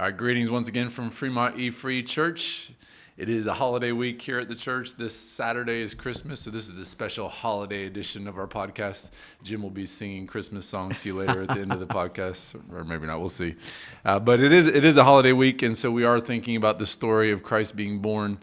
[0.00, 2.70] All right, greetings once again from Fremont E Free Church.
[3.18, 4.94] It is a holiday week here at the church.
[4.96, 9.10] This Saturday is Christmas, so this is a special holiday edition of our podcast.
[9.42, 12.54] Jim will be singing Christmas songs to you later at the end of the podcast,
[12.72, 13.20] or maybe not.
[13.20, 13.56] We'll see.
[14.02, 16.78] Uh, but it is it is a holiday week, and so we are thinking about
[16.78, 18.38] the story of Christ being born.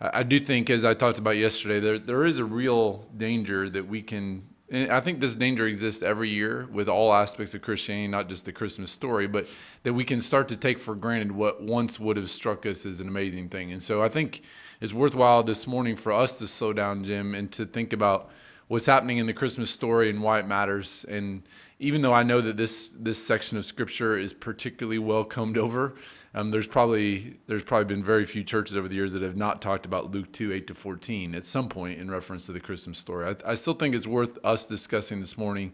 [0.00, 3.68] I, I do think, as I talked about yesterday, there there is a real danger
[3.68, 7.60] that we can and I think this danger exists every year with all aspects of
[7.60, 9.46] Christianity, not just the Christmas story, but
[9.82, 13.00] that we can start to take for granted what once would have struck us as
[13.00, 13.72] an amazing thing.
[13.72, 14.42] And so I think
[14.80, 18.30] it's worthwhile this morning for us to slow down, Jim, and to think about
[18.68, 21.04] what's happening in the Christmas story and why it matters.
[21.08, 21.42] And
[21.78, 25.94] even though I know that this this section of Scripture is particularly well combed over,
[26.34, 29.62] um, there's probably there's probably been very few churches over the years that have not
[29.62, 32.98] talked about Luke 2 8 to 14 at some point in reference to the Christmas
[32.98, 33.34] story.
[33.46, 35.72] I, I still think it's worth us discussing this morning,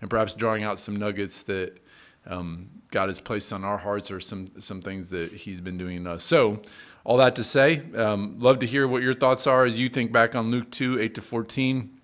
[0.00, 1.78] and perhaps drawing out some nuggets that
[2.26, 5.98] um, God has placed on our hearts, or some some things that He's been doing
[5.98, 6.24] in us.
[6.24, 6.62] So,
[7.04, 10.10] all that to say, um, love to hear what your thoughts are as you think
[10.10, 12.00] back on Luke 2 8 to 14,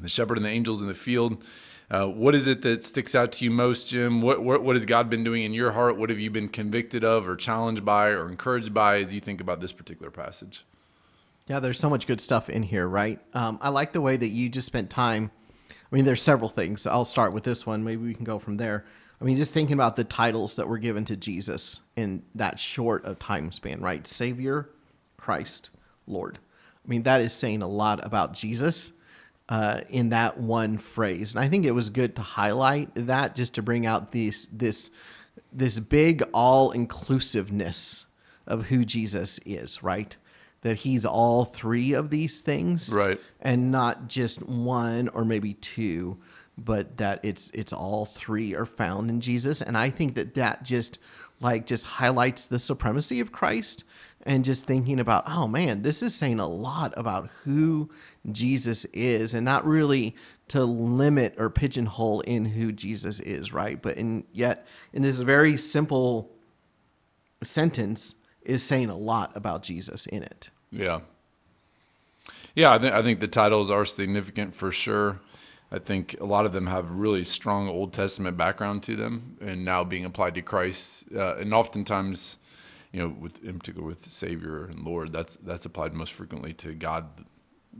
[0.00, 1.42] the shepherd and the angels in the field.
[1.90, 4.22] Uh, what is it that sticks out to you most, Jim?
[4.22, 5.98] What, what, what has God been doing in your heart?
[5.98, 9.40] What have you been convicted of, or challenged by, or encouraged by as you think
[9.40, 10.64] about this particular passage?
[11.48, 13.18] Yeah, there's so much good stuff in here, right?
[13.34, 15.30] Um, I like the way that you just spent time.
[15.70, 16.86] I mean, there's several things.
[16.86, 17.84] I'll start with this one.
[17.84, 18.86] Maybe we can go from there.
[19.20, 23.04] I mean, just thinking about the titles that were given to Jesus in that short
[23.04, 24.06] of time span, right?
[24.06, 24.70] Savior,
[25.16, 25.70] Christ,
[26.06, 26.38] Lord.
[26.84, 28.92] I mean, that is saying a lot about Jesus
[29.52, 31.34] uh, in that one phrase.
[31.34, 34.90] And I think it was good to highlight that just to bring out this this
[35.52, 38.06] this big all inclusiveness
[38.46, 40.16] of who Jesus is, right?
[40.62, 43.20] That he's all three of these things, right?
[43.42, 46.16] And not just one or maybe two,
[46.56, 49.60] but that it's it's all three are found in Jesus.
[49.60, 50.98] And I think that that just
[51.42, 53.84] like just highlights the supremacy of Christ
[54.24, 57.90] and just thinking about, oh man, this is saying a lot about who
[58.30, 60.14] Jesus is and not really
[60.48, 63.82] to limit or pigeonhole in who Jesus is, right?
[63.82, 66.30] But in yet in this very simple
[67.42, 70.50] sentence is saying a lot about Jesus in it.
[70.70, 71.00] Yeah.
[72.54, 75.20] Yeah, I think I think the titles are significant for sure.
[75.72, 79.64] I think a lot of them have really strong Old Testament background to them, and
[79.64, 81.04] now being applied to Christ.
[81.14, 82.36] Uh, and oftentimes,
[82.92, 86.74] you know, with in particular with Savior and Lord, that's that's applied most frequently to
[86.74, 87.06] God,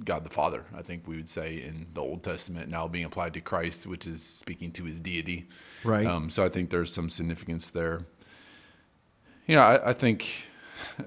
[0.07, 0.65] God the Father.
[0.75, 4.07] I think we would say in the Old Testament now being applied to Christ, which
[4.07, 5.47] is speaking to His deity.
[5.85, 6.07] Right.
[6.07, 8.07] Um, so I think there's some significance there.
[9.47, 10.33] You know, I, I think.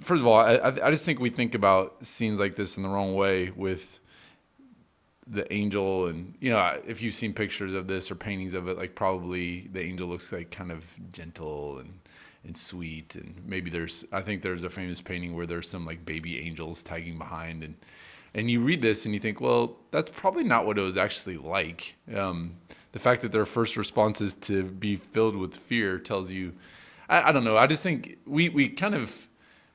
[0.00, 2.88] First of all, I, I just think we think about scenes like this in the
[2.88, 3.98] wrong way with
[5.28, 8.76] the angel and you know if you've seen pictures of this or paintings of it
[8.76, 11.92] like probably the angel looks like kind of gentle and
[12.44, 13.14] and sweet.
[13.14, 16.82] And maybe there's i think there's a famous painting where there's some like baby angels
[16.82, 17.62] tagging behind.
[17.62, 17.74] And
[18.34, 21.36] and you read this and you think well that's probably not what it was actually
[21.36, 21.94] like.
[22.14, 22.56] Um,
[22.92, 26.52] the fact that their first response is to be filled with fear tells you
[27.08, 27.56] i, I don't know.
[27.56, 29.28] I just think we we kind of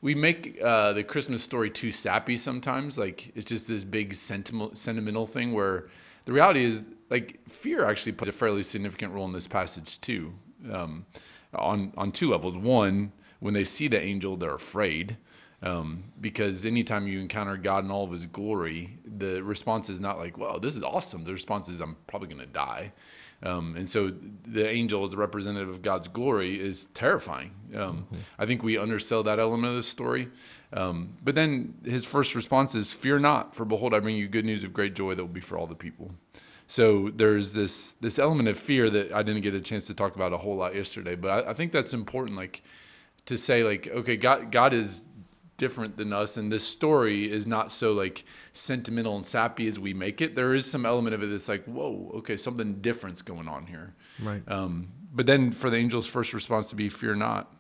[0.08, 2.98] we make uh, the Christmas story too sappy sometimes.
[2.98, 5.90] Like it's just this big sentimental sentimental thing where
[6.24, 10.32] the reality is like fear actually plays a fairly significant role in this passage too,
[10.72, 11.06] um,
[11.54, 12.56] on on two levels.
[12.56, 15.18] One, when they see the angel, they're afraid.
[15.62, 20.20] Um, because anytime you encounter God in all of His glory, the response is not
[20.20, 22.94] like, "Well, this is awesome." The response is, "I'm probably going to die."
[23.44, 24.12] Um, and so
[24.48, 27.52] the angel, as a representative of God's glory, is terrifying.
[27.76, 28.16] Um, mm-hmm.
[28.40, 30.30] I think we undersell that element of the story.
[30.74, 34.46] Um, but then his first response is, Fear not, for behold, I bring you good
[34.46, 36.12] news of great joy that will be for all the people.
[36.68, 40.16] So there's this this element of fear that I didn't get a chance to talk
[40.16, 42.36] about a whole lot yesterday, but I, I think that's important.
[42.36, 42.62] Like
[43.28, 45.07] to say, like, okay, God God is
[45.58, 48.24] different than us and this story is not so like
[48.54, 50.36] sentimental and sappy as we make it.
[50.36, 53.94] There is some element of it that's like whoa okay something different's going on here.
[54.22, 54.44] Right.
[54.48, 57.54] Um, but then for the angel's first response to be fear not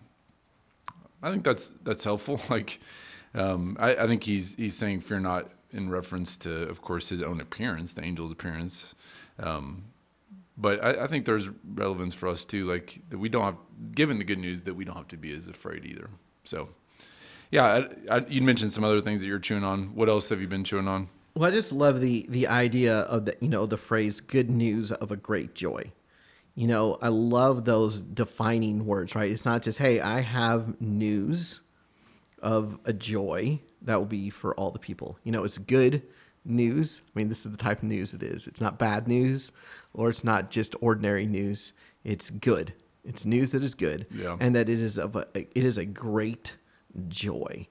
[1.23, 2.39] i think that's that's helpful.
[2.49, 2.79] Like
[3.33, 7.21] um, I, I, think he's he's saying fear not in reference to of course his
[7.21, 8.95] own appearance the angel's appearance.
[9.39, 9.85] Um,
[10.57, 13.57] but I, I think there's relevance for us too like that we don't have
[13.93, 16.09] given the good news that we don't have to be as afraid either.
[16.43, 16.69] So
[17.51, 19.95] yeah, I, I, you mentioned some other things that you're chewing on.
[19.95, 21.07] What else have you been chewing on?
[21.35, 24.91] Well, I just love the the idea of the you know the phrase "good news
[24.91, 25.91] of a great joy."
[26.55, 29.13] You know, I love those defining words.
[29.13, 29.29] Right?
[29.31, 31.61] It's not just hey, I have news
[32.41, 35.17] of a joy that will be for all the people.
[35.23, 36.01] You know, it's good
[36.45, 37.01] news.
[37.05, 38.47] I mean, this is the type of news it is.
[38.47, 39.51] It's not bad news,
[39.93, 41.73] or it's not just ordinary news.
[42.03, 42.73] It's good
[43.03, 44.37] It's news that is good, Yeah.
[44.39, 46.55] and that it is of a, it is a great
[47.07, 47.67] joy.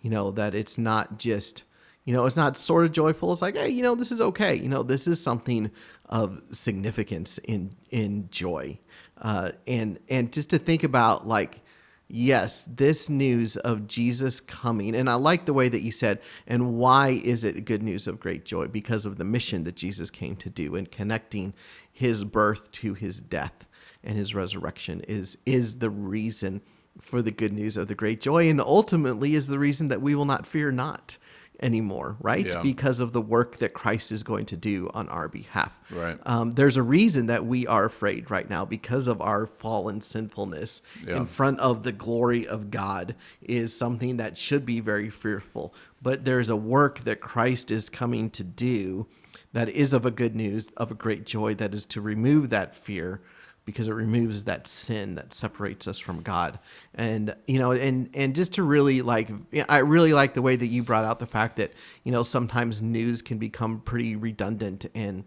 [0.00, 1.64] You know that it's not just
[2.04, 3.32] you know it's not sort of joyful.
[3.32, 4.54] It's like hey, you know this is okay.
[4.54, 5.70] You know this is something
[6.06, 8.78] of significance in in joy,
[9.20, 11.60] uh, and and just to think about like
[12.08, 16.76] yes, this news of Jesus coming, and I like the way that you said, and
[16.76, 18.68] why is it good news of great joy?
[18.68, 21.52] Because of the mission that Jesus came to do and connecting
[21.92, 23.66] his birth to his death
[24.04, 26.62] and his resurrection is is the reason
[27.00, 30.14] for the good news of the great joy and ultimately is the reason that we
[30.14, 31.16] will not fear not
[31.60, 32.60] anymore right Yeah.
[32.62, 36.18] because of the work that christ is going to do on our behalf Right.
[36.26, 40.82] um, there's a reason that we are afraid right now because of our fallen sinfulness
[41.06, 41.16] Yeah.
[41.16, 45.72] in front of the glory of god is something that should be very fearful
[46.02, 49.06] but there's a work that christ is coming to do
[49.54, 52.74] that is of a good news of a great joy that is to remove that
[52.74, 53.22] fear
[53.66, 56.58] because it removes that sin that separates us from God.
[56.94, 59.28] And you know, and and just to really like
[59.68, 61.72] I really like the way that you brought out the fact that,
[62.04, 65.24] you know, sometimes news can become pretty redundant and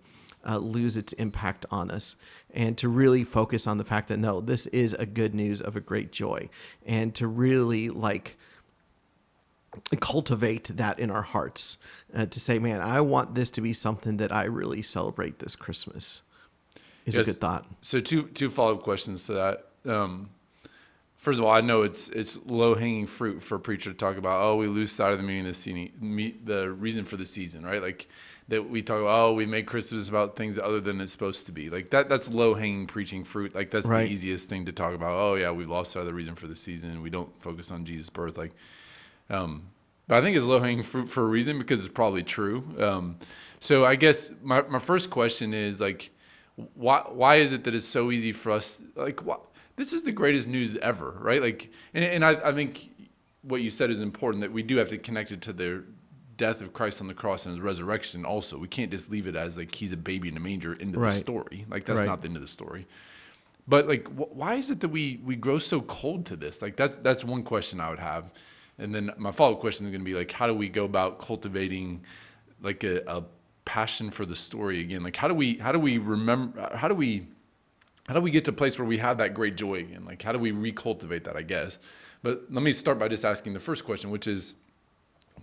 [0.48, 2.16] uh, lose its impact on us.
[2.54, 5.76] And to really focus on the fact that no this is a good news of
[5.76, 6.50] a great joy.
[6.86, 8.38] And to really like
[10.00, 11.78] cultivate that in our hearts
[12.16, 15.56] uh, to say man i want this to be something that i really celebrate this
[15.56, 16.24] christmas
[17.10, 17.28] is Yes.
[17.28, 19.66] a good thought So two two follow up questions to that.
[19.86, 20.30] Um,
[21.18, 24.18] first of all, I know it's it's low hanging fruit for a preacher to talk
[24.18, 24.36] about.
[24.38, 27.66] Oh, we lose sight of the meaning of the season, the reason for the season,
[27.66, 27.82] right?
[27.82, 28.08] Like
[28.50, 29.26] that we talk about.
[29.30, 31.70] Oh, we make Christmas about things other than it's supposed to be.
[31.70, 32.10] Like that.
[32.10, 33.54] That's low hanging preaching fruit.
[33.54, 34.06] Like that's Right.
[34.08, 35.12] the easiest thing to talk about.
[35.12, 37.02] Oh yeah, we've lost sight of the reason for the season.
[37.02, 38.38] We don't focus on Jesus' birth.
[38.38, 38.54] Like
[39.30, 39.68] um,
[40.08, 42.64] but I think it's low hanging fruit for a reason because it's probably true.
[42.80, 43.18] Um,
[43.60, 46.10] so I guess my, my first question is like,
[46.76, 48.82] why why is it that it's so easy for us?
[48.96, 49.38] Like, why,
[49.76, 51.42] this is the greatest news ever, right?
[51.42, 52.90] Like, and, and I, I think
[53.44, 55.84] what you said is important that we do have to connect it to the
[56.38, 58.26] death of Christ on the cross and his resurrection.
[58.26, 61.00] Also, we can't just leave it as like he's a baby in a manger into
[61.00, 61.14] Right.
[61.14, 61.66] the story.
[61.70, 62.08] Like that's Right.
[62.08, 62.88] not the end of the story.
[63.68, 66.62] But like, wh- why is it that we we grow so cold to this?
[66.62, 68.32] Like, that's that's one question I would have,
[68.80, 70.86] and then my follow up question is going to be like, how do we go
[70.86, 72.02] about cultivating
[72.62, 73.24] like a, a
[73.70, 75.04] passion for the story again?
[75.04, 76.76] Like, how do we how do we remember?
[76.76, 77.28] How do we
[78.08, 80.06] how do we get to a place where we have that great joy again?
[80.06, 81.36] Like, how do we recultivate that?
[81.38, 81.78] I guess.
[82.24, 84.56] But let me start by just asking the first question, which is,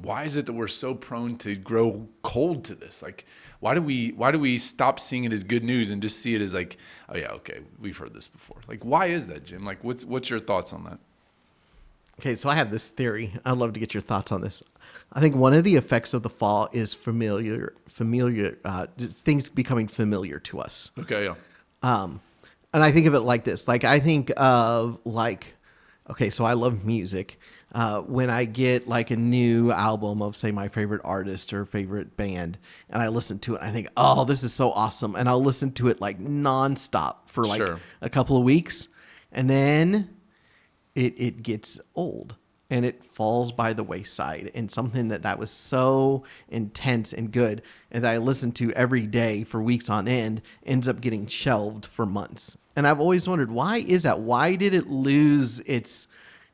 [0.02, 3.00] why is it that we're so prone to grow cold to this?
[3.00, 3.26] Like,
[3.60, 6.34] why do we why do we stop seeing it as good news and just see
[6.34, 8.58] it as like, oh yeah, okay, we've heard this before.
[8.66, 9.64] Like, why is that, Jim?
[9.64, 10.98] Like, what's what's your thoughts on that?
[12.18, 13.32] Okay, so I have this theory.
[13.44, 14.64] I'd love to get your thoughts on this.
[15.12, 19.88] I think one of the effects of the fall is familiar, familiar, uh, things becoming
[19.88, 20.90] familiar to us.
[20.98, 21.34] Okay, yeah,
[21.82, 22.20] Um,
[22.74, 23.66] and I think of it like this.
[23.68, 25.54] Like I think of like,
[26.10, 27.38] okay, so I love music.
[27.74, 32.16] Uh, when I get like a new album of say my favorite artist or favorite
[32.16, 32.58] band,
[32.90, 35.72] and I listen to it, I think, oh, this is so awesome, and I'll listen
[35.72, 37.78] to it like nonstop for like Sure.
[38.00, 38.88] a couple of weeks,
[39.32, 40.10] and then
[40.94, 42.36] it it gets old
[42.70, 47.62] and it falls by the wayside and something that that was so intense and good
[47.90, 51.86] and that I listened to every day for weeks on end ends up getting shelved
[51.86, 52.56] for months.
[52.74, 54.20] And I've always wondered why is that?
[54.20, 56.08] Why did it lose its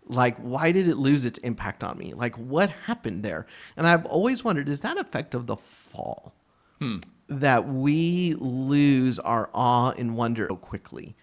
[0.07, 2.12] like why did it lose its impact on me?
[2.14, 3.47] Like what happened there?
[3.76, 6.35] And I've always wondered is that effect of the fall?
[6.78, 6.99] Hmm.
[7.28, 11.14] that we lose our awe and wonder so quickly.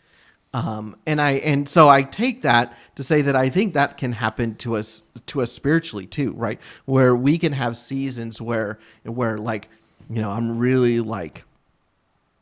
[0.54, 4.14] Um, and I and so I take that to say that I think that can
[4.14, 6.60] happen to us to us spiritually too, right?
[6.86, 9.70] Where we can have seasons where where like
[10.10, 11.44] you know I'm really like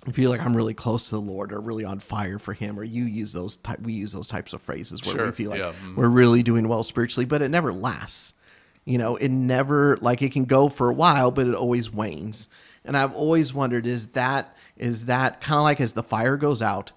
[0.08, 2.80] I feel like I'm really close to the Lord or really on fire for Him,
[2.80, 5.50] or you use those type we use those types of phrases where we Sure, feel
[5.50, 5.98] like yeah, mhm.
[5.98, 8.34] we're really doing well spiritually, but it never lasts.
[8.86, 12.48] You know, it never like it can go for a while, but it always wanes.
[12.86, 16.62] And I've always wondered is that is that kind of like as the fire goes
[16.62, 16.94] out,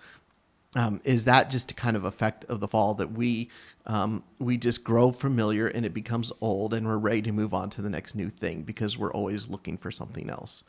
[0.76, 3.48] um, is that just a kind of effect of the fall that we
[3.86, 7.70] um, we just grow familiar and it becomes old and we're ready to move on
[7.70, 10.62] to the next new thing because we're always looking for something else.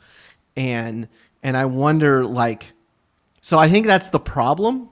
[0.56, 1.08] And
[1.42, 2.72] and i wonder like
[3.40, 4.88] so i think that's the problem.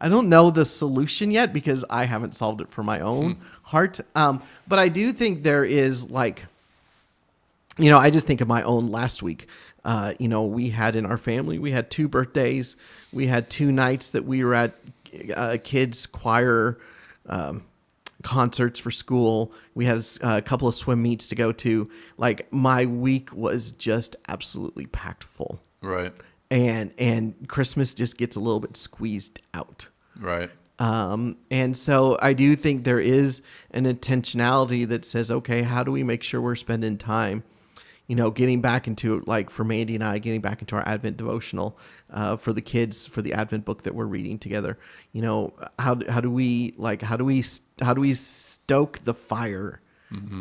[0.00, 4.00] I don't know the solution yet because i haven't solved it for my own heart.
[4.14, 6.42] Um, but i do think there is like
[7.78, 9.48] you know, I just think of my own last week.
[9.84, 12.76] Uh, you know, we had in our family, we had two birthdays,
[13.12, 14.74] we had two nights that we were at
[15.34, 16.78] uh, kids' choir
[17.26, 17.64] um,
[18.22, 19.52] concerts for school.
[19.74, 21.90] We had a couple of swim meets to go to.
[22.16, 26.12] Like my week was just absolutely packed full, right.
[26.50, 29.88] and and Christmas just gets a little bit squeezed out.
[30.18, 30.50] Right.
[30.78, 35.92] Um, and so I do think there is an intentionality that says, okay, how do
[35.92, 37.44] we make sure we're spending time,
[38.06, 41.16] you know, getting back into like for Mandy and I, getting back into our Advent
[41.16, 41.78] devotional,
[42.10, 44.78] uh, for the kids, for the Advent book that we're reading together.
[45.12, 47.42] You know, how how do we like how do we
[47.80, 49.80] how do we stoke the fire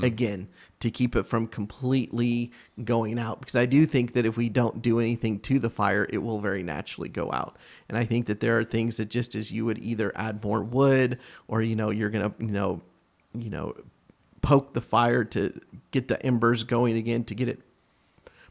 [0.03, 0.48] again
[0.82, 2.51] to keep it from completely
[2.84, 3.39] going out?
[3.39, 6.41] Because I do think that if we don't do anything to the fire, it will
[6.41, 7.58] very naturally go out.
[7.89, 10.62] And I think that there are things that just as you would either add more
[10.62, 11.17] wood
[11.48, 12.82] or you know you're gonna you know
[13.34, 13.74] you know
[14.44, 15.60] poke the fire to
[15.90, 17.60] get the embers going again to get it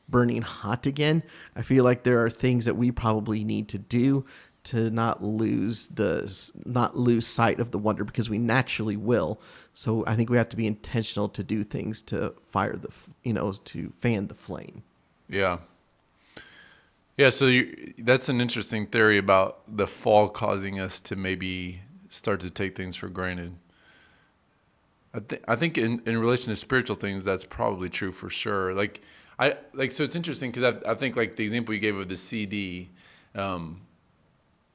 [0.08, 1.22] burning hot again.
[1.54, 4.24] I feel like there are things that we probably need to do
[4.64, 9.40] to not lose the not lose sight of the wonder because we naturally will.
[9.74, 12.88] So I think we have to be intentional to do things to fire the
[13.22, 14.82] you know to fan the flame.
[15.28, 15.58] Yeah.
[17.18, 22.40] Yeah, so you, that's an interesting theory about the fall causing us to maybe start
[22.40, 23.54] to take things for granted.
[25.14, 28.74] I think I think in, in relation to spiritual things, that's probably true for sure.
[28.74, 29.00] Like
[29.38, 32.08] I like so it's interesting because I, I think like the example you gave of
[32.08, 32.90] the CD,
[33.34, 33.82] um,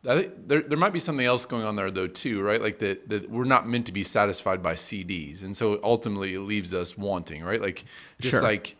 [0.07, 2.61] I think there there might be something else going on there though too, right?
[2.61, 6.39] Like that that we're not meant to be satisfied by CDs, and so ultimately it
[6.41, 7.61] leaves us wanting, right?
[7.61, 7.85] Like
[8.19, 8.41] just Sure.
[8.43, 8.75] like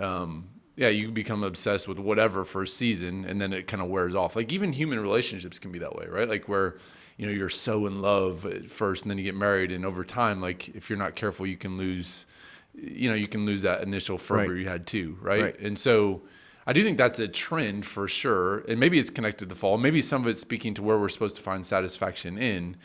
[0.00, 3.88] um, yeah, you become obsessed with whatever for a season, and then it kind of
[3.88, 4.36] wears off.
[4.36, 6.28] Like even human relationships can be that way, right?
[6.28, 6.76] Like where
[7.16, 10.04] you know you're so in love at first, and then you get married, and over
[10.04, 12.26] time, like if you're not careful, you can lose,
[12.74, 14.60] you know, you can lose that initial fervor Right.
[14.60, 15.42] you had too, right?
[15.42, 15.60] Right.
[15.60, 16.22] And so
[16.66, 19.78] I do think that's a trend for sure, and maybe it's connected to the fall.
[19.78, 22.76] Maybe some of it's speaking to where we're supposed to find satisfaction in.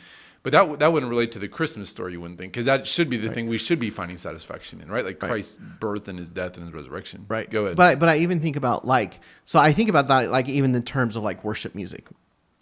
[0.44, 3.08] But that that wouldn't relate to the Christmas story, you wouldn't think, because that should
[3.08, 5.04] be the thing we should be finding satisfaction in, right?
[5.04, 5.28] Like Right.
[5.30, 7.26] Christ's birth and his death and his resurrection.
[7.28, 7.48] Right.
[7.48, 7.76] Go ahead.
[7.76, 10.74] But I, but I even think about like so I think about that like even
[10.74, 12.08] in terms of like worship music,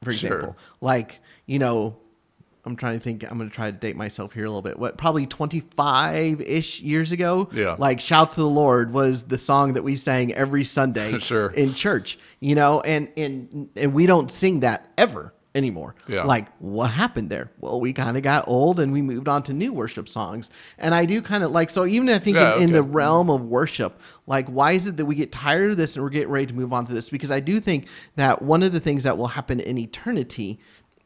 [0.02, 0.30] for Sure.
[0.32, 0.56] example.
[0.82, 1.96] Like you know,
[2.64, 3.24] I'm trying to think.
[3.28, 4.78] I'm going to try to date myself here a little bit.
[4.78, 7.48] What probably 25 ish years ago.
[7.52, 7.74] Yeah.
[7.76, 11.48] Like "Shout to the Lord" was the song that we sang every Sunday Sure.
[11.50, 12.18] in church.
[12.38, 15.96] You know, and and and we don't sing that ever anymore.
[16.06, 16.22] Yeah.
[16.24, 17.50] Like what happened there?
[17.60, 20.48] Well, we kind of got old and we moved on to new worship songs.
[20.78, 23.30] And I do kind of like so even I think Yeah, in, in the realm
[23.30, 26.28] of worship, like why is it that we get tired of this and we're getting
[26.30, 27.08] ready to move on to this?
[27.08, 30.60] Because I do think that one of the things that will happen in eternity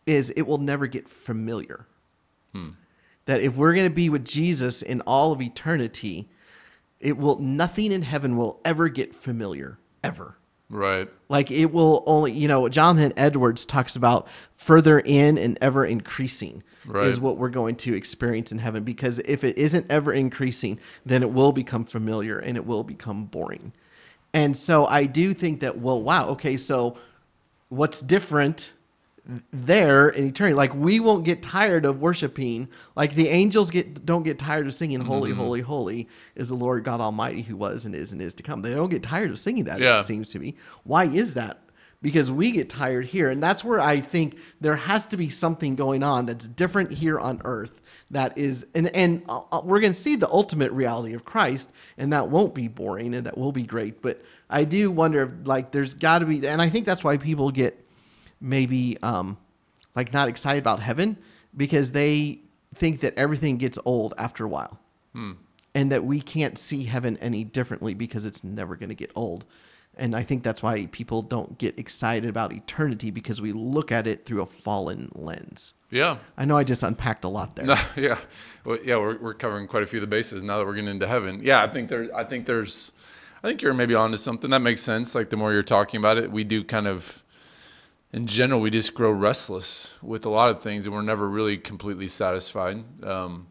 [0.07, 1.87] is it will never get familiar.
[2.53, 2.71] Hmm.
[3.27, 6.29] That if we're going to be with Jesus in all of eternity,
[7.01, 10.37] it will nothing in heaven will ever get familiar ever.
[10.69, 11.09] right.
[11.29, 16.63] Like it will only, you know, Jonathan Edwards talks about further in and ever increasing
[16.87, 17.07] Right.
[17.07, 18.85] is what we're going to experience in heaven.
[18.85, 23.25] Because if it isn't ever increasing, then it will become familiar and it will become
[23.25, 23.73] boring.
[24.35, 26.99] And so I do think that, well, wow, okay, so
[27.71, 28.75] what's different
[29.53, 30.55] there in eternity?
[30.55, 32.69] Like we won't get tired of worshiping.
[32.97, 35.41] Like the angels get don't get tired of singing "Holy, Mm-hmm.
[35.41, 38.63] Holy, Holy" is the Lord God Almighty who was and is and is to come.
[38.63, 39.81] They don't get tired of singing that.
[39.81, 39.99] Yeah.
[40.01, 40.57] It seems to me.
[40.85, 41.61] Why is that?
[42.03, 45.75] Because we get tired here, and that's where I think there has to be something
[45.75, 47.81] going on that's different here on Earth.
[48.11, 51.73] That is, and and uh, uh, we're going to see the ultimate reality of Christ,
[51.97, 54.03] and that won't be boring, and that will be great.
[54.03, 57.17] But I do wonder if like there's got to be, and I think that's why
[57.17, 57.84] people get
[58.41, 59.37] maybe um,
[59.95, 61.17] like not excited about heaven
[61.57, 62.41] because they
[62.75, 64.79] think that everything gets old after a while
[65.75, 69.45] and that we can't see heaven any differently because it's never going to get old.
[69.97, 74.07] And I think that's why people don't get excited about eternity because we look at
[74.09, 75.75] it through a fallen lens.
[75.91, 76.19] Yeah.
[76.37, 77.67] I know I just unpacked a lot there.
[77.67, 78.19] No, yeah,
[78.65, 80.91] well, yeah, we're we're covering quite a few of the bases now that we're getting
[80.91, 81.41] into heaven.
[81.43, 82.91] Yeah, I think there, I think there's,
[83.45, 85.15] I think you're maybe onto something that makes sense.
[85.15, 87.23] Like the more you're talking about it, we do kind of,
[88.15, 91.59] in general, we just grow restless with a lot of things, and we're never really
[91.59, 92.85] completely satisfied.
[93.03, 93.49] Um,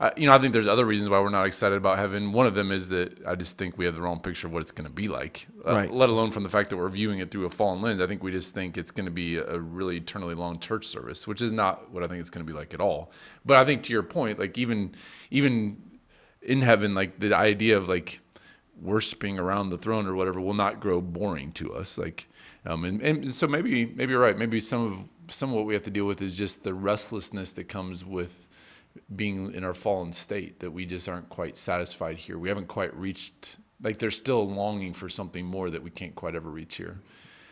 [0.00, 2.32] I, you know, I think there's other reasons why we're not excited about heaven.
[2.32, 4.62] One of them is that I just think we have the wrong picture of what
[4.62, 5.46] it's going to be like.
[5.66, 5.92] Uh, Right.
[5.92, 8.00] let alone from the fact that we're viewing it through a fallen lens.
[8.00, 11.26] I think we just think it's going to be a really eternally long church service,
[11.26, 13.10] which is not what I think it's going to be like at all.
[13.44, 14.94] But I think to your point, like even
[15.30, 15.76] even
[16.40, 18.20] in heaven, like the idea of like
[18.80, 21.96] worshiping around the throne or whatever will not grow boring to us.
[21.98, 22.28] Like,
[22.66, 24.36] um, and, and so maybe maybe you're right.
[24.36, 27.52] Maybe some of some of what we have to deal with is just the restlessness
[27.52, 28.46] that comes with
[29.14, 32.38] being in our fallen state that we just aren't quite satisfied here.
[32.38, 36.34] We haven't quite reached like there's still longing for something more that we can't quite
[36.34, 36.98] ever reach here.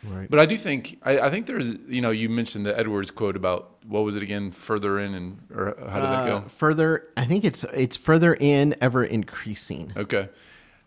[0.03, 0.29] Right.
[0.29, 3.35] But I do think I, I think there's you know you mentioned the Edwards quote
[3.35, 6.47] about what was it again further in and or how did that Uh, go?
[6.47, 9.93] further, I think it's it's further in, ever increasing.
[9.97, 10.29] Okay.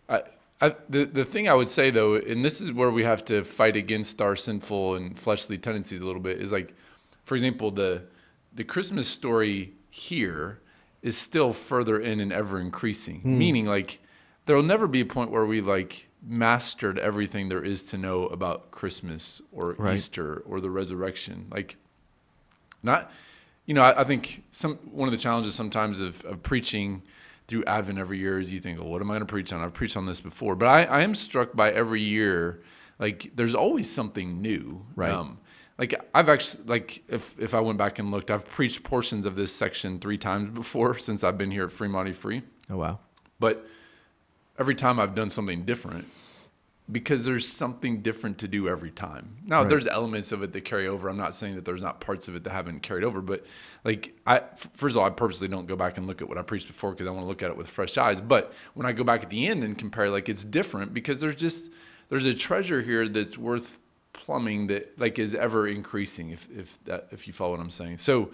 [0.07, 0.23] I,
[0.61, 3.43] I, the, the thing I would say though, and this is where we have to
[3.43, 6.73] fight against our sinful and fleshly tendencies a little bit, is like,
[7.25, 8.03] for example, the
[8.53, 10.59] the Christmas story here
[11.01, 13.21] is still further in and ever increasing.
[13.21, 13.37] Hmm.
[13.37, 13.99] Meaning, like,
[14.45, 18.25] there will never be a point where we like mastered everything there is to know
[18.27, 19.93] about Christmas or Right.
[19.93, 21.47] Easter or the resurrection.
[21.49, 21.77] Like,
[22.83, 23.11] not,
[23.65, 27.01] you know, I, I think some one of the challenges sometimes of, of preaching
[27.49, 29.61] through Advent every year is you think, well, what am I going to preach on?
[29.61, 32.61] I've preached on this before, but I, I am struck by every year,
[32.99, 34.85] like there's always something new.
[34.95, 35.11] Right.
[35.11, 35.39] Um,
[35.77, 39.35] like I've actually, like if if I went back and looked, I've preached portions of
[39.35, 42.99] this section three times before since I've been here at Fremont Free, Oh wow.
[43.39, 43.65] but
[44.57, 46.05] every time I've done something different
[46.91, 49.35] because there's something different to do every time.
[49.45, 49.69] Now Right.
[49.69, 51.07] there's elements of it that carry over.
[51.09, 53.45] I'm not saying that there's not parts of it that haven't carried over, but
[53.85, 54.41] like I
[54.73, 56.91] first of all, I purposely don't go back and look at what I preached before
[56.91, 58.19] because I want to look at it with fresh eyes.
[58.21, 61.35] But when I go back at the end and compare, like it's different because there's
[61.35, 61.69] just
[62.09, 63.79] there's a treasure here that's worth
[64.13, 66.31] plumbing that like is ever increasing.
[66.31, 68.31] If if that if you follow what I'm saying, so.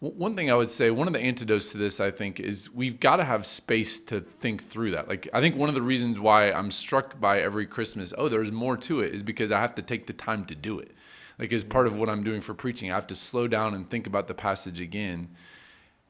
[0.00, 2.98] One thing I would say, one of the antidotes to this, I think, is we've
[2.98, 5.08] got to have space to think through that.
[5.08, 8.50] Like, I think one of the reasons why I'm struck by every Christmas, oh, there's
[8.50, 10.92] more to it, is because I have to take the time to do it.
[11.38, 13.90] Like, as part of what I'm doing for preaching, I have to slow down and
[13.90, 15.28] think about the passage again.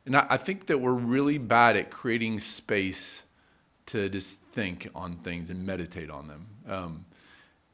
[0.07, 3.25] And I, I think that we're really bad at creating space
[3.87, 6.47] to just think on things and meditate on them.
[6.69, 7.05] Um,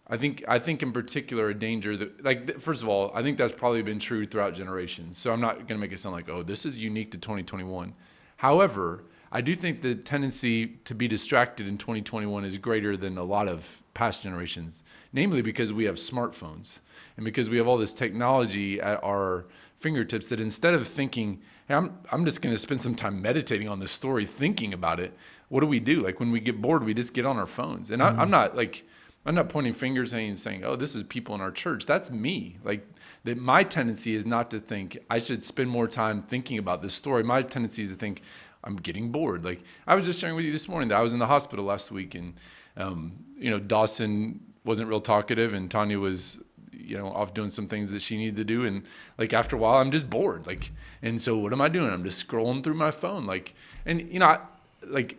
[0.08, 3.38] I think I think in particular a danger that like first of all I think
[3.38, 5.18] that's probably been true throughout generations.
[5.18, 7.94] So I'm not going to make it sound like oh this is unique to 2021.
[8.36, 13.24] However, I do think the tendency to be distracted in 2021 is greater than a
[13.24, 14.82] lot of past generations,
[15.12, 16.78] namely because we have smartphones
[17.16, 19.46] and because we have all this technology at our
[19.80, 23.68] fingertips that instead of thinking, hey, I'm, I'm just going to spend some time meditating
[23.68, 25.12] on this story, thinking about it,
[25.48, 26.02] what do we do?
[26.02, 27.90] Like when we get bored, we just get on our phones.
[27.90, 28.30] And I, I'm mm-hmm.
[28.30, 28.84] not like,
[29.26, 31.84] I'm not pointing fingers and saying, oh, this is people in our church.
[31.84, 32.58] That's me.
[32.62, 32.86] Like
[33.24, 36.94] that my tendency is not to think I should spend more time thinking about this
[36.94, 37.24] story.
[37.24, 38.22] My tendency is to think
[38.62, 39.44] I'm getting bored.
[39.44, 41.64] Like I was just sharing with you this morning that I was in the hospital
[41.64, 42.34] last week and,
[42.76, 46.38] um, you know, Dawson wasn't real talkative and Tanya was,
[46.72, 48.64] you know, off doing some things that she needed to do.
[48.64, 48.84] And
[49.18, 50.46] like after a while, I'm just bored.
[50.46, 50.70] Like,
[51.02, 51.90] and so what am I doing?
[51.90, 53.26] I'm just scrolling through my phone.
[53.26, 54.38] Like, and you know, I,
[54.84, 55.18] like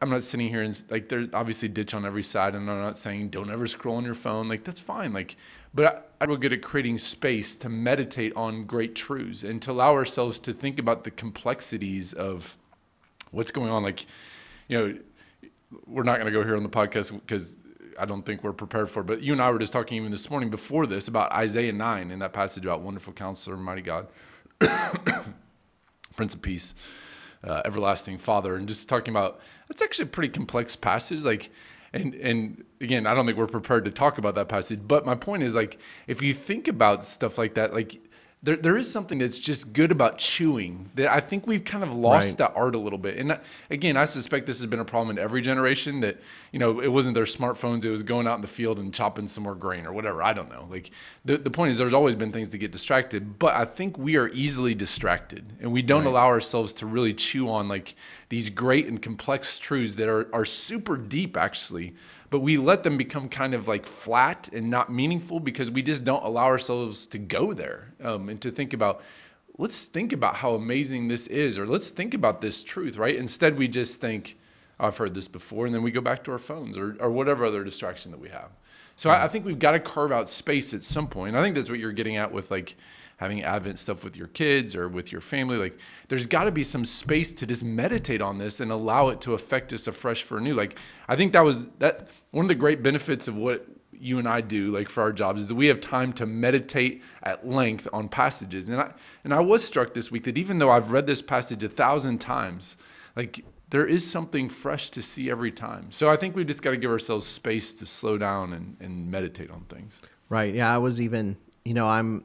[0.00, 2.96] I'm not sitting here and like there's obviously ditch on every side, and I'm not
[2.96, 4.48] saying don't ever scroll on your phone.
[4.48, 5.12] Like that's fine.
[5.12, 5.36] Like,
[5.74, 9.72] but I, I will get at creating space to meditate on great truths and to
[9.72, 12.56] allow ourselves to think about the complexities of
[13.32, 13.82] what's going on.
[13.82, 14.06] Like,
[14.68, 14.98] you know,
[15.86, 17.56] we're not going to go here on the podcast because
[17.98, 19.02] I don't think we're prepared for.
[19.02, 22.10] But you and I were just talking even this morning before this about Isaiah nine
[22.10, 24.06] and that passage about wonderful Counselor, mighty God.
[26.16, 26.74] Prince of Peace,
[27.42, 29.40] uh, everlasting Father, and just talking about
[29.72, 31.22] that's actually a pretty complex passage.
[31.22, 31.50] Like,
[31.92, 34.80] and and again, I don't think we're prepared to talk about that passage.
[34.86, 38.00] But my point is, like, if you think about stuff like that, like.
[38.44, 41.94] There, there is something that's just good about chewing that I think we've kind of
[41.94, 42.38] lost Right.
[42.38, 43.16] that art a little bit.
[43.16, 43.38] And uh,
[43.70, 46.88] again, I suspect this has been a problem in every generation that, you know, it
[46.88, 49.86] wasn't their smartphones, it was going out in the field and chopping some more grain
[49.86, 50.24] or whatever.
[50.24, 50.66] I don't know.
[50.68, 50.90] Like
[51.24, 54.16] the, the point is there's always been things to get distracted, but I think we
[54.16, 57.94] are easily distracted and we don't allow ourselves to really chew on like
[58.28, 61.94] these great and complex truths that are, are super deep actually,
[62.32, 66.02] but we let them become kind of like flat and not meaningful because we just
[66.02, 69.02] don't allow ourselves to go there um, and to think about
[69.58, 73.56] let's think about how amazing this is or let's think about this truth right instead
[73.58, 74.38] we just think
[74.80, 77.10] "Oh, i've heard this before and then we go back to our phones or, or
[77.10, 78.48] whatever other distraction that we have
[78.96, 81.36] so I, I think we've got to carve out space at some point.
[81.36, 82.76] i think that's what you're getting at with like
[83.22, 86.64] having advent stuff with your kids or with your family like there's got to be
[86.64, 90.40] some space to just meditate on this and allow it to affect us afresh for
[90.40, 93.66] new like i think that was that one of the great benefits of what
[94.02, 97.02] you and I do, like for our jobs, is that we have time to meditate
[97.22, 98.68] at length on passages.
[98.68, 101.62] And I and I was struck this week that even though I've read this passage
[101.62, 102.76] a thousand times,
[103.14, 105.90] like there is something fresh to see every time.
[105.92, 109.10] So I think we just got to give ourselves space to slow down and, and
[109.10, 110.00] meditate on things.
[110.28, 110.54] Right.
[110.54, 112.24] Yeah, I was even, you know, I'm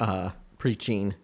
[0.00, 1.14] uh, preaching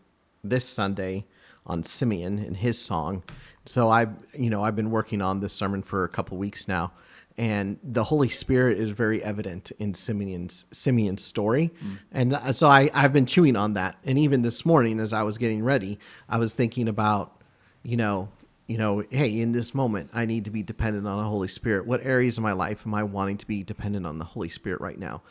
[0.42, 1.26] this Sunday
[1.66, 3.22] on Simeon and his song.
[3.64, 4.06] So I,
[4.37, 6.92] you know, I've been working on this sermon for a couple weeks now,
[7.38, 11.72] and the Holy Spirit is very evident in Simeon's Simeon's story,
[12.12, 13.96] and uh, so I I've been chewing on that.
[14.04, 17.42] And even this morning, as I was getting ready, I was thinking about,
[17.82, 18.28] you know,
[18.66, 21.87] you know, hey, in this moment, I need to be dependent on the Holy Spirit.
[21.87, 24.80] What areas of my life am I wanting to be dependent on the Holy Spirit
[24.80, 25.22] right now?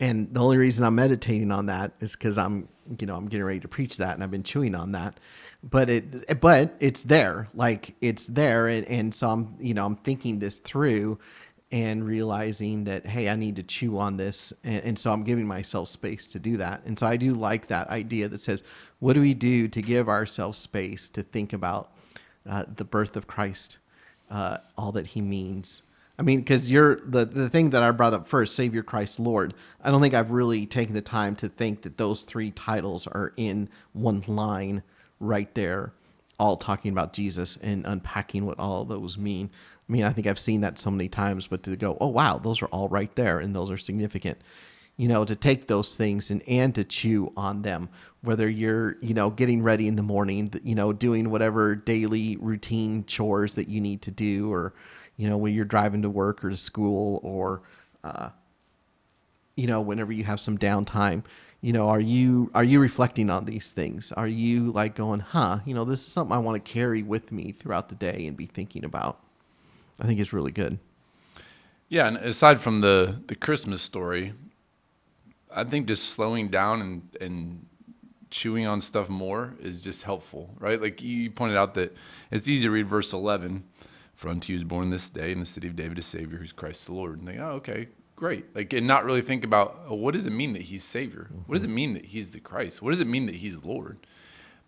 [0.00, 2.68] And the only reason I'm meditating on that is because I'm,
[3.00, 5.18] you know, I'm getting ready to preach that, and I've been chewing on that.
[5.64, 9.96] But it, but it's there, like it's there, and, and so I'm, you know, I'm
[9.96, 11.18] thinking this through,
[11.70, 14.52] and realizing that hey i need to chew on this.
[14.64, 16.82] And, and so i'm giving myself space to do that.
[16.86, 18.62] And so i do like that idea that says
[19.00, 21.92] what do we do to give ourselves space to think about
[22.48, 23.78] uh, the birth of christ
[24.30, 25.82] uh, all that he means
[26.18, 29.54] i mean because you're the, the thing that i brought up first savior christ lord
[29.82, 33.32] i don't think i've really taken the time to think that those three titles are
[33.36, 34.82] in one line
[35.20, 35.92] right there
[36.38, 39.50] all talking about jesus and unpacking what all those mean
[39.88, 42.38] I mean, I think I've seen that so many times, but to go, oh wow,
[42.38, 44.38] those are all right there, and those are significant.
[44.96, 47.88] You know, to take those things and and to chew on them,
[48.22, 53.04] whether you're you know getting ready in the morning, you know, doing whatever daily routine
[53.06, 54.74] chores that you need to do, or
[55.18, 57.60] you know when you're driving to work or to school, or
[58.02, 58.30] uh,
[59.56, 61.22] you know whenever you have some downtime
[61.60, 65.58] you know are you are you reflecting on these things are you like going huh
[65.66, 68.36] you know this is something i want to carry with me throughout the day and
[68.36, 69.18] be thinking about
[70.00, 70.78] I think it's really good.
[71.88, 74.34] Yeah, and aside from the the Christmas story,
[75.54, 77.66] I think just slowing down and and
[78.30, 80.80] chewing on stuff more is just helpful, right?
[80.80, 81.96] Like you pointed out that
[82.30, 83.64] it's easy to read verse 11,
[84.18, 86.50] for unto you is born this day in the city of David a Savior who's
[86.52, 87.20] Christ the Lord.
[87.20, 88.46] And think, oh, okay, great.
[88.52, 91.28] Like, and not really think about oh, what does it mean that he's Savior?
[91.30, 91.42] Mm-hmm.
[91.46, 92.82] What does it mean that he's the Christ?
[92.82, 93.98] What does it mean that he's Lord?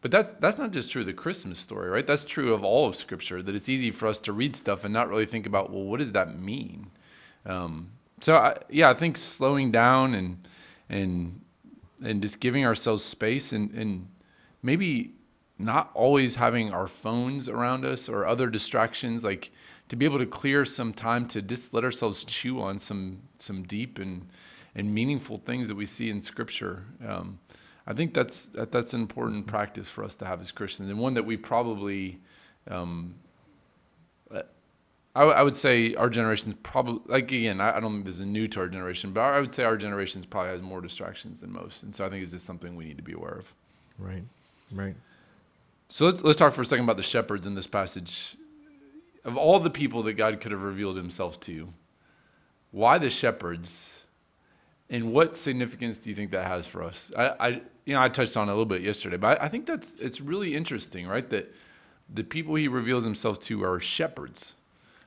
[0.03, 2.07] But that's that's not just true of the Christmas story, right?
[2.07, 3.43] That's true of all of Scripture.
[3.43, 5.99] That it's easy for us to read stuff and not really think about, well, what
[5.99, 6.87] does that mean?
[7.45, 10.47] Um, so I, yeah, I think slowing down and
[10.89, 11.41] and
[12.05, 14.07] and just giving ourselves space and and
[14.63, 15.15] maybe
[15.61, 19.51] not always having our phones around us or other distractions, like
[19.89, 23.63] to be able to clear some time to just let ourselves chew on some some
[23.63, 24.29] deep and
[24.75, 26.85] and meaningful things that we see in Scripture.
[27.07, 27.39] Um,
[27.87, 30.99] I think that's that, that's an important practice for us to have as Christians, and
[30.99, 32.21] one that we probably,
[32.69, 33.17] um,
[34.33, 38.21] I, I, would say, our generation probably like again, I, I, don't think this is
[38.21, 41.53] new to our generation, but I would say our generation probably has more distractions than
[41.53, 43.53] most, and so I think it's just something we need to be aware of.
[43.99, 44.23] Right,
[44.73, 44.95] right.
[45.91, 48.37] So let's let's talk for a second about the shepherds in this passage.
[49.25, 51.69] Of all the people that God could have revealed Himself to,
[52.71, 53.91] why the shepherds?
[54.89, 57.13] And what significance do you think that has for us?
[57.17, 57.49] I, I
[57.85, 59.97] you know, I touched on it a little bit yesterday, but I, I think that's
[60.01, 61.29] it's really interesting, right?
[61.29, 61.53] That
[62.13, 64.55] the people he reveals himself to are shepherds.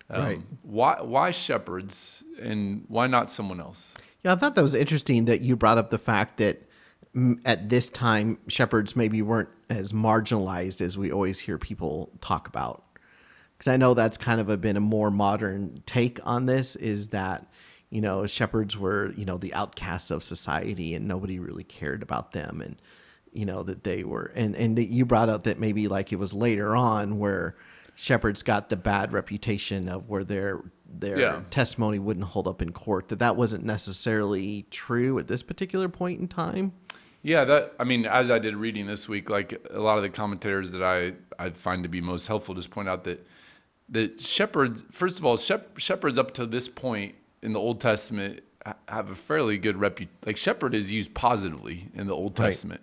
[0.09, 0.41] Um, right.
[0.63, 3.87] Why why shepherds and why not someone else?
[4.23, 6.61] Yeah, I thought that was interesting that you brought up the fact that
[7.45, 12.83] at this time shepherds maybe weren't as marginalized as we always hear people talk about.
[13.57, 16.75] Because I know that's kind of a, been a more modern take on this.
[16.75, 17.47] Is that
[17.93, 22.31] you know, shepherds were, you know, the outcasts of society and nobody really cared about
[22.31, 22.59] them.
[22.59, 22.81] And,
[23.33, 26.33] you know, that they were, and, and you brought up that maybe like it was
[26.33, 27.55] later on where
[27.93, 31.41] shepherds got the bad reputation of where their, their yeah.
[31.51, 36.19] testimony wouldn't hold up in court, that that wasn't necessarily true at this particular point
[36.19, 36.73] in time.
[37.23, 40.09] Yeah, that I mean, as I did reading this week, like a lot of the
[40.09, 43.25] commentators that I I find to be most helpful, just point out that
[43.89, 48.41] that shepherds, first of all, shepherds up to this point in the Old Testament
[48.87, 50.17] have a fairly good reputation.
[50.25, 52.81] Like shepherd is used positively in the Old Testament,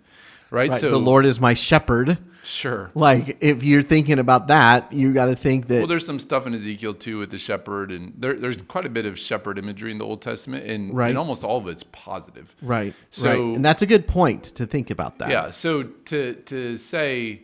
[0.51, 0.71] right?
[0.71, 0.81] right?
[0.81, 2.19] So the Lord is my shepherd.
[2.43, 2.91] Sure.
[2.95, 5.79] Like if you're thinking about that, you got to think that.
[5.79, 8.89] Well, there's some stuff in Ezekiel too with the shepherd, and there, there's quite a
[8.89, 11.11] bit of shepherd imagery in the Old Testament, and, right.
[11.11, 12.55] and almost all of it's positive.
[12.63, 12.95] Right.
[13.11, 13.39] So, right.
[13.39, 15.31] And that's a good point to think about that.
[15.31, 15.51] Yeah.
[15.51, 17.43] So to to say,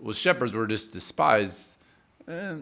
[0.00, 1.68] well, shepherds were just despised.
[2.26, 2.54] Eh,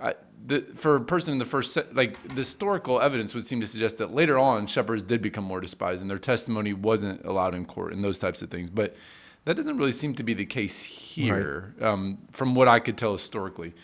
[0.00, 3.66] I, the, for a person in the first, like the historical evidence would seem to
[3.66, 7.64] suggest that later on shepherds did become more despised and their testimony wasn't allowed in
[7.64, 8.68] court and those types of things.
[8.68, 8.96] But
[9.44, 11.88] that doesn't really seem to be the case here, right.
[11.88, 13.74] um, from what I could tell historically.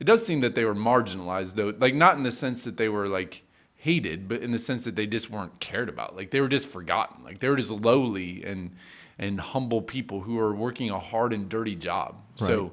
[0.00, 2.88] It does seem that they were marginalized, though, like not in the sense that they
[2.88, 3.42] were like
[3.76, 6.16] hated, but in the sense that they just weren't cared about.
[6.16, 7.24] Like they were just forgotten.
[7.24, 8.74] Like they were just lowly and
[9.18, 12.16] and humble people who are working a hard and dirty job.
[12.40, 12.48] Right.
[12.48, 12.72] So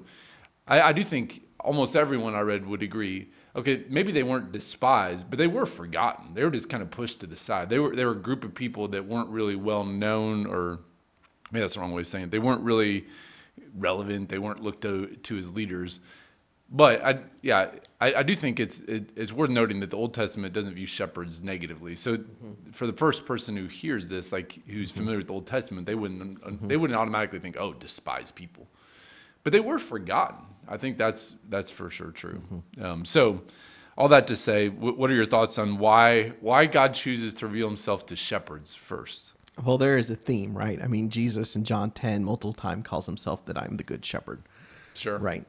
[0.68, 3.30] I, I do think almost everyone I read would agree.
[3.56, 6.34] Okay, maybe they weren't despised, but they were forgotten.
[6.34, 7.70] They were just kind of pushed to the side.
[7.70, 10.80] They were they were a group of people that weren't really well known, or
[11.52, 12.32] maybe that's the wrong way of saying it.
[12.32, 13.06] They weren't really
[13.76, 14.30] relevant.
[14.30, 16.00] They weren't looked to to as leaders.
[16.74, 20.14] But I, yeah, I, I do think it's it, it's worth noting that the Old
[20.14, 21.98] Testament doesn't view shepherds negatively.
[21.98, 22.72] So, mm-hmm.
[22.72, 25.00] for the first person who hears this, like who's mm-hmm.
[25.00, 26.68] familiar with the Old Testament, they wouldn't mm-hmm.
[26.68, 28.68] they wouldn't automatically think, oh, despise people
[29.44, 30.46] but they were forgotten.
[30.68, 32.42] I think that's that's for sure true.
[32.54, 32.86] Mm-hmm.
[32.86, 33.42] Um, so,
[33.98, 37.68] all that to say, what are your thoughts on why why God chooses to reveal
[37.68, 39.34] Himself to shepherds first?
[39.64, 40.82] Well, there is a theme, right?
[40.82, 44.42] I mean, Jesus in John ten multiple time calls Himself that I'm the good shepherd.
[44.94, 45.18] Sure.
[45.18, 45.46] Right.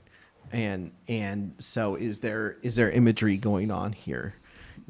[0.50, 4.34] And and so is there is there imagery going on here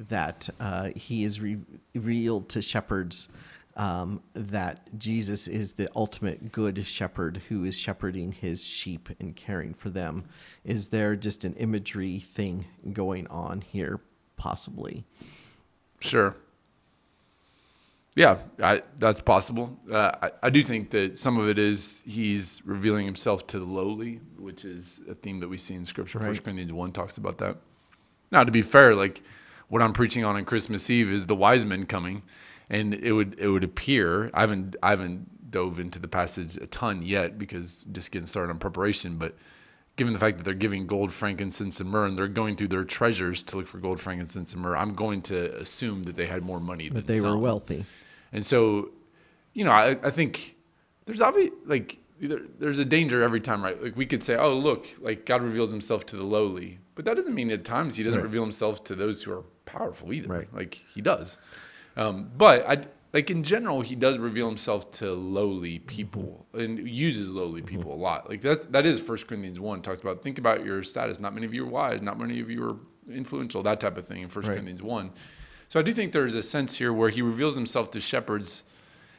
[0.09, 1.59] that uh, he is re-
[1.94, 3.29] revealed to shepherds
[3.77, 9.75] um, that Jesus is the ultimate good shepherd who is shepherding his sheep and caring
[9.75, 10.25] for them.
[10.64, 14.01] Is there just an imagery thing going on here,
[14.37, 15.05] possibly?
[16.01, 16.37] Sure.
[18.14, 19.79] Yeah, I, that's possible.
[19.90, 23.64] Uh, I, I do think that some of it is he's revealing himself to the
[23.64, 26.18] lowly, which is a theme that we see in Scripture.
[26.18, 26.29] Right.
[26.29, 27.57] First Corinthians one talks about that.
[28.31, 29.22] Now, to be fair, like
[29.68, 32.22] what I'm preaching on on Christmas Eve is the wise men coming,
[32.68, 36.66] and it would it would appear I haven't I haven't dove into the passage a
[36.66, 39.37] ton yet because just getting started on preparation, but
[39.96, 42.85] given the fact that they're giving gold, frankincense, and myrrh, and they're going through their
[42.85, 46.42] treasures to look for gold, frankincense, and myrrh, I'm going to assume that they had
[46.42, 47.85] more money than That they were wealthy.
[48.33, 48.90] And so,
[49.53, 50.57] you know, I, I think
[51.07, 53.81] there's obvious like there, there's a danger every time, right?
[53.83, 57.16] Like we could say, oh, look, like God reveals Himself to the lowly, but that
[57.16, 58.25] doesn't mean at times He doesn't Right.
[58.25, 60.29] reveal Himself to those who are powerful either.
[60.29, 60.49] Right.
[60.55, 61.38] Like He does.
[61.97, 67.29] Um, but I like in general, He does reveal Himself to lowly people and uses
[67.29, 68.29] lowly people a lot.
[68.31, 70.23] Like that that is First Corinthians one talks about.
[70.23, 71.18] Think about your status.
[71.21, 72.01] Not many of you are wise.
[72.01, 72.77] Not many of you are
[73.12, 73.62] influential.
[73.62, 74.55] That type of thing in First Right.
[74.55, 75.11] Corinthians one.
[75.73, 78.63] So I do think there's a sense here where he reveals himself to shepherds.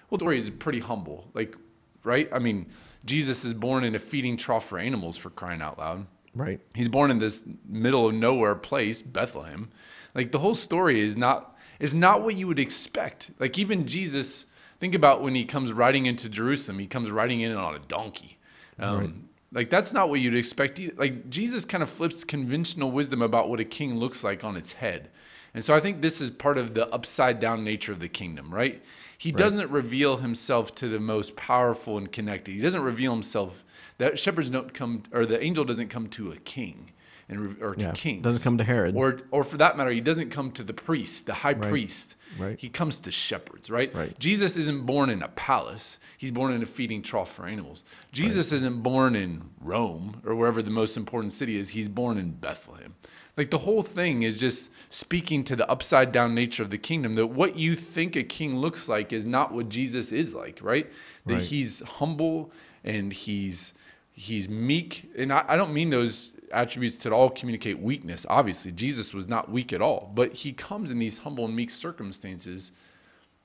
[0.08, 1.56] Well, the way he's pretty humble, like,
[2.04, 2.30] right?
[2.32, 2.68] I mean,
[3.06, 6.06] Jesus is born in a feeding trough for animals, for crying out loud.
[6.36, 6.60] Right.
[6.76, 9.72] He's born in this middle of nowhere place, Bethlehem.
[10.13, 13.32] Like the whole story is not is not what you would expect.
[13.39, 14.46] Like even Jesus,
[14.80, 16.78] think about when he comes riding into Jerusalem.
[16.78, 18.38] He comes riding in on a donkey.
[18.78, 19.13] Um, Right.
[19.54, 20.80] Like that's not what you'd expect.
[20.80, 20.94] Either.
[20.98, 24.74] Like Jesus kind of flips conventional wisdom about what a king looks like on its
[24.74, 25.10] head.
[25.54, 28.52] And so I think this is part of the upside down nature of the kingdom,
[28.52, 28.82] right?
[29.18, 32.56] He doesn't reveal himself to the most powerful and connected.
[32.56, 33.63] He doesn't reveal himself.
[34.00, 36.92] That shepherds don't come, or the angel doesn't come to a king,
[37.29, 38.23] and or to Yeah, kings.
[38.23, 38.95] doesn't come to Herod.
[38.95, 41.69] or or for that matter, he doesn't come to the priest, the high Right.
[41.69, 42.15] priest.
[42.38, 42.59] Right.
[42.59, 43.93] He comes to shepherds, right?
[43.93, 44.17] Right.
[44.19, 45.99] Jesus isn't born in a palace.
[46.17, 47.83] He's born in a feeding trough for animals.
[48.12, 51.69] Jesus isn't born in Rome or wherever the most important city is.
[51.69, 52.95] He's born in Bethlehem.
[53.38, 57.13] Like the whole thing is just speaking to the upside down nature of the kingdom
[57.15, 60.88] that what you think a king looks like is not what Jesus is like, right?
[61.25, 61.41] That Right.
[61.43, 62.51] he's humble
[62.83, 63.73] and he's
[64.12, 65.09] he's meek.
[65.17, 68.26] And I, I don't mean those attributes to all communicate weakness.
[68.30, 71.72] Obviously, Jesus was not weak at all, but he comes in these humble and meek
[71.72, 72.72] circumstances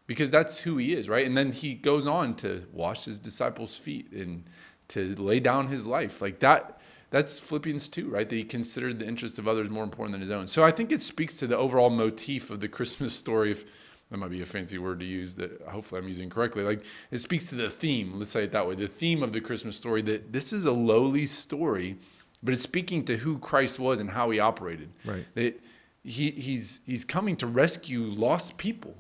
[0.06, 1.26] because that's who he is, right?
[1.26, 4.44] And then he goes on to wash his disciples' feet and
[4.88, 6.22] to lay down his life.
[6.22, 8.28] Like that that's Philippians 2, right?
[8.28, 10.46] That he considered the interests of others more important than his own.
[10.46, 13.52] So I think it speaks to the overall motif of the Christmas story.
[13.52, 13.64] If
[14.10, 16.62] that might be a fancy word to use that hopefully I'm using correctly.
[16.62, 19.40] Like it speaks to the theme, let's say it that way, the theme of the
[19.40, 21.96] Christmas story that this is a lowly story,
[22.42, 24.90] but it's speaking to who Christ was and how he operated.
[25.04, 25.26] Right.
[25.34, 25.60] That
[26.04, 28.94] he, he's he's coming to rescue lost people.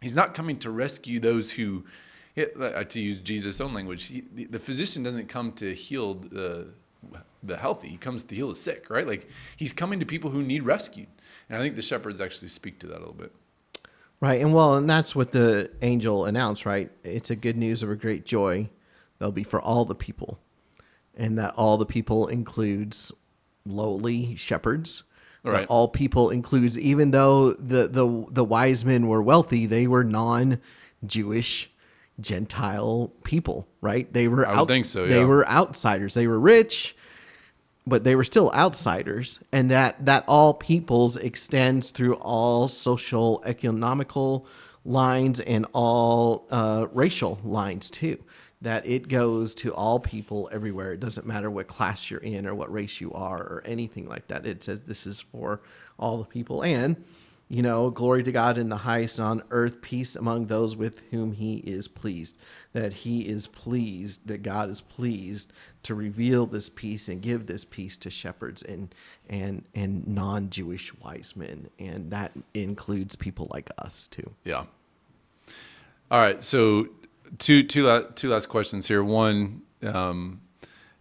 [0.00, 1.84] He's not coming to rescue those who,
[2.38, 6.68] uh, to use Jesus' own language, he, the, the physician doesn't come to heal the,
[7.42, 7.88] the healthy.
[7.88, 9.06] He comes to heal the sick, right?
[9.06, 11.08] Like he's coming to people who need rescued.
[11.48, 13.32] And I think the shepherds actually speak to that a little bit.
[14.20, 16.90] Right, and well, and that's what the angel announced, right?
[17.04, 18.68] It's a good news of a great joy
[19.18, 20.38] that'll be for all the people,
[21.18, 23.12] and that all the people includes
[23.66, 25.02] lowly shepherds.
[25.44, 25.66] That Right.
[25.68, 31.70] all people includes, even though the the the wise men were wealthy, they were non-Jewish,
[32.20, 34.12] Gentile people, right?
[34.12, 35.10] They were I would think so, yeah.
[35.10, 36.14] They were outsiders.
[36.14, 36.96] They were rich,
[37.86, 44.46] but they were still outsiders and that that all peoples extends through all social economical
[44.84, 48.18] lines and all uh, racial lines too
[48.60, 52.54] that it goes to all people everywhere it doesn't matter what class you're in or
[52.54, 55.60] what race you are or anything like that it says this is for
[55.98, 56.96] all the people and
[57.50, 61.32] you know, glory to God in the highest on earth, peace among those with whom
[61.32, 62.36] he is pleased.
[62.74, 65.52] That he is pleased, that God is pleased
[65.84, 68.94] to reveal this peace and give this peace to shepherds and
[69.30, 74.30] and and non-Jewish wise men, and that includes people like us too.
[74.44, 74.64] Yeah.
[76.10, 76.44] All right.
[76.44, 76.88] So
[77.38, 79.02] two two two last questions here.
[79.04, 80.40] One um,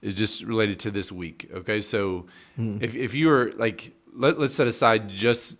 [0.01, 1.49] is just related to this week.
[1.53, 1.81] Okay.
[1.81, 2.25] So
[2.81, 5.57] if if you were like let let's set aside just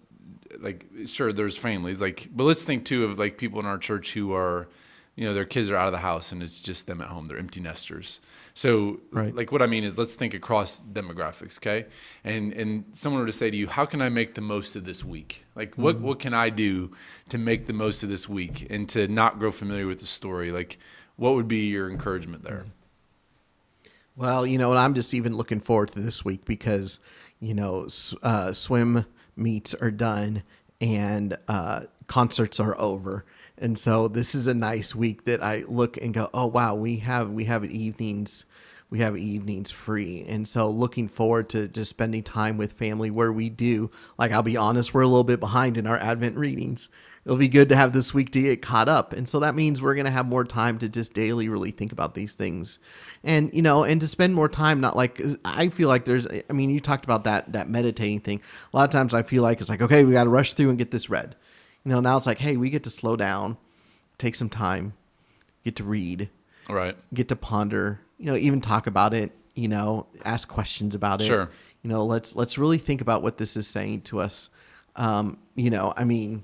[0.60, 4.13] like sure there's families like but let's think too of like people in our church
[4.13, 4.67] who are
[5.15, 7.27] you know their kids are out of the house and it's just them at home
[7.27, 8.19] they're empty nesters
[8.58, 9.36] so Right.
[9.36, 11.86] like what i mean is let's think across demographics okay?
[12.24, 14.84] And and someone were to say to you how can i make the most of
[14.84, 15.43] this week?
[15.56, 16.91] Like what what can i do
[17.30, 20.52] to make the most of this week and to not grow familiar with the story?
[20.52, 20.80] Like
[21.17, 22.65] what would be your encouragement there?
[24.15, 27.00] Well, you know, and I'm just even looking forward to this week because,
[27.39, 27.88] you know,
[28.24, 30.41] uh, swim meets are done
[30.82, 33.24] and uh, concerts are over.
[33.58, 36.98] And so this is a nice week that I look and go, oh wow, we
[36.98, 38.46] have we have evenings
[38.89, 40.24] we have evenings free.
[40.28, 43.91] And so looking forward to just spending time with family where we do.
[44.17, 46.88] Like I'll be honest, we're a little bit behind in our Advent readings.
[47.26, 49.12] It'll be good to have this week to get caught up.
[49.12, 51.91] And so that means we're going to have more time to just daily really think
[51.91, 52.80] about these things.
[53.26, 56.54] And you know, and to spend more time not like I feel like there's I
[56.54, 58.41] mean, you talked about that that meditating thing.
[58.72, 60.70] A lot of times I feel like it's like, okay, we got to rush through
[60.70, 61.36] and get this read.
[61.88, 63.56] You know, now it's like, hey, we get to slow down,
[64.17, 64.91] take some time,
[65.63, 66.30] get to read,
[66.67, 66.97] Right.
[67.13, 71.28] get to ponder, you know, even talk about it, you know, ask questions about it.
[71.28, 71.50] Sure.
[71.84, 74.50] You know, let's let's really think about what this is saying to us.
[74.97, 76.43] Um, you know, I mean,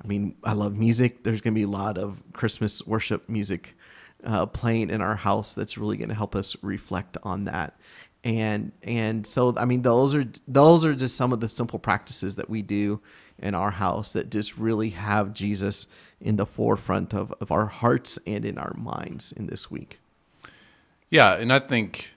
[0.00, 1.24] I mean, I love music.
[1.24, 3.76] There's going to be a lot of Christmas worship music
[4.22, 5.54] uh, playing in our house.
[5.54, 7.76] That's really going to help us reflect on that.
[8.24, 12.36] And and so I mean, those are those are just some of the simple practices
[12.36, 13.00] that we do
[13.38, 15.86] in our house that just really have Jesus
[16.20, 20.00] in the forefront of, of our hearts and in our minds in this week.
[21.10, 22.10] Yeah, and I think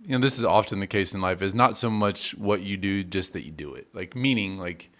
[0.00, 2.76] you know this is often the case in life is not so much what you
[2.76, 3.86] do, just that you do it.
[3.94, 4.90] Like meaning, like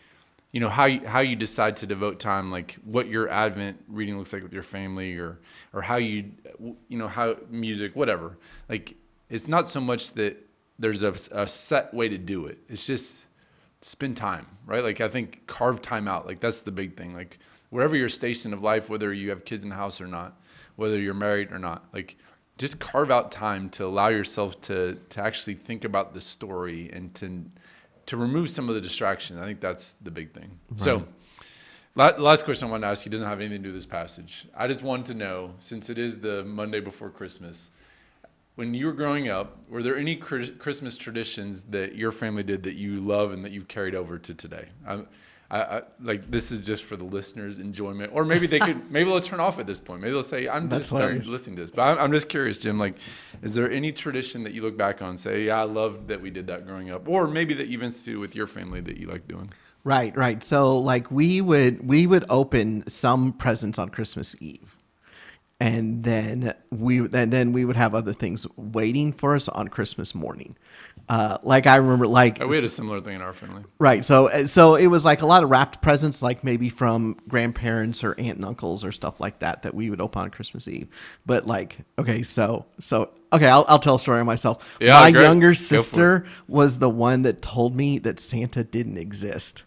[0.53, 4.18] you know how you, how you decide to devote time, like what your Advent reading
[4.18, 5.38] looks like with your family, or
[5.75, 6.31] or how you
[6.88, 8.38] you know how music, whatever.
[8.68, 8.94] Like
[9.30, 10.36] it's not so much that
[10.78, 12.58] there's a, a set way to do it.
[12.68, 13.26] It's just
[13.82, 14.82] spend time, right?
[14.82, 16.26] Like I think carve time out.
[16.26, 17.14] Like that's the big thing.
[17.14, 17.38] Like
[17.70, 20.40] wherever your station of life, whether you have kids in the house or not,
[20.76, 22.16] whether you're married or not, like
[22.56, 27.14] just carve out time to allow yourself to to actually think about the story and
[27.14, 27.44] to
[28.06, 29.38] to remove some of the distractions.
[29.38, 30.58] I think that's the big thing.
[30.76, 31.04] So.
[31.96, 34.46] Last question I want to ask you doesn't have anything to do with this passage.
[34.56, 37.72] I just wanted to know, since it is the Monday before Christmas,
[38.59, 42.75] when you were growing up, were there any Christmas traditions that your family did that
[42.75, 44.66] you love and that you've carried over to today?
[44.85, 45.05] I,
[45.49, 49.21] I, like this is just for the listeners' enjoyment, or maybe they could, maybe they'll
[49.21, 50.01] turn off at this point.
[50.01, 51.29] Maybe they'll say, "I'm That's just hilarious.
[51.29, 52.81] listening to this." But I'm, I'm just curious, Jim.
[52.81, 52.97] Like,
[53.42, 56.21] is there any tradition that you look back on and say, "Yeah, I loved that
[56.21, 59.07] we did that growing up," or maybe that you've instituted with your family that you
[59.07, 59.53] like doing?
[59.85, 60.42] Right, right.
[60.42, 64.77] So like we would we would open some presents on Christmas Eve.
[65.61, 70.14] And then we and then we would have other things waiting for us on Christmas
[70.14, 70.57] morning.
[71.09, 73.64] Uh, like I remember like Uh, We had a similar thing in our family.
[73.81, 74.05] Right.
[74.05, 78.14] So so it was like a lot of wrapped presents, like maybe from grandparents or
[78.21, 80.87] aunt and uncles or stuff like that, that we would open on Christmas Eve.
[81.27, 84.77] But like, okay, so so okay, I'll I'll tell a story myself.
[84.81, 85.23] Yeah, My great.
[85.25, 85.57] younger Go for it.
[85.81, 89.64] sister was the one that told me that Santa didn't exist.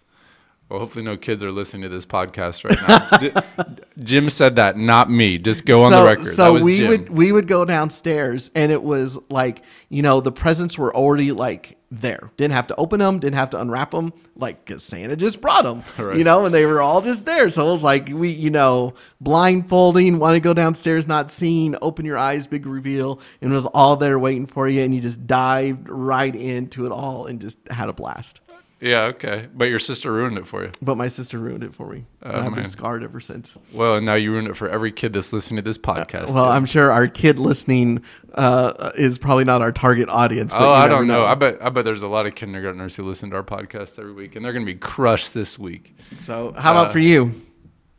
[0.71, 3.65] Well, hopefully, no kids are listening to this podcast right now.
[4.05, 5.37] Jim said that, not me.
[5.37, 6.25] Just go on so, the record.
[6.27, 6.87] So we Jim.
[6.87, 11.33] would we would go downstairs, and it was like you know the presents were already
[11.33, 12.31] like there.
[12.37, 15.65] Didn't have to open them, didn't have to unwrap them, like because Santa just brought
[15.65, 16.17] them, Right.
[16.17, 17.49] you know, and they were all just there.
[17.49, 22.05] So it was like we, you know, blindfolding, want to go downstairs, not seeing, open
[22.05, 25.27] your eyes, big reveal, and it was all there waiting for you, and you just
[25.27, 28.39] dived right into it all and just had a blast.
[28.81, 29.47] Yeah, okay.
[29.53, 30.71] But your sister ruined it for you.
[30.81, 32.05] But my sister ruined it for me.
[32.21, 33.55] and I've been Oh, scarred ever since.
[33.71, 36.29] Well, and now you ruined it for every kid that's listening to this podcast.
[36.33, 36.51] Well, Jim.
[36.53, 38.01] I'm sure our kid listening
[38.33, 40.51] uh, is probably not our target audience.
[40.51, 41.23] But Oh, I don't know.
[41.25, 44.13] I bet I bet there's a lot of kindergartners who listen to our podcast every
[44.13, 45.95] week, and they're going to be crushed this week.
[46.17, 47.33] So, how about Uh, for you?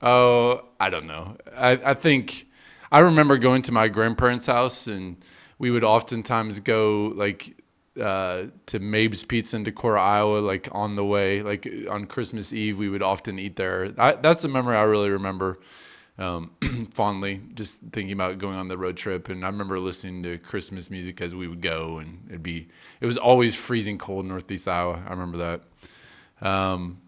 [0.03, 1.37] Oh, I don't know.
[1.57, 2.47] I, I think
[2.91, 5.25] I remember going to my grandparents' house, and
[5.59, 7.57] we would oftentimes go like
[8.01, 12.79] uh, to Mabe's Pizza in Decorah, Iowa, like on the way, like on Christmas Eve.
[12.79, 13.93] We would often eat there.
[13.99, 15.59] I, that's a memory I really remember
[16.19, 16.53] um,
[16.95, 17.41] fondly.
[17.55, 21.21] Just thinking about going on the road trip, and I remember listening to Christmas music
[21.21, 22.69] as we would go, and it'd be
[23.01, 25.03] it was always freezing cold in Northeast Iowa.
[25.07, 25.61] I remember
[26.41, 26.47] that.
[26.49, 26.99] Um,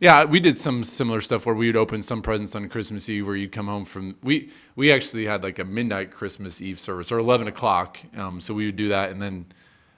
[0.00, 3.26] yeah, we did some similar stuff where we would open some presents on Christmas Eve,
[3.26, 4.16] where you'd come home from.
[4.22, 7.98] We we actually had like a midnight Christmas Eve service or eleven o'clock.
[8.16, 9.44] Um, so we would do that, and then